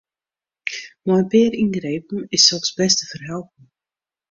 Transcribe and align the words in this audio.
Mei 1.05 1.15
in 1.21 1.27
pear 1.31 1.53
yngrepen 1.63 2.19
is 2.35 2.43
soks 2.47 2.69
bêst 2.77 2.97
te 2.99 3.05
ferhelpen. 3.11 3.63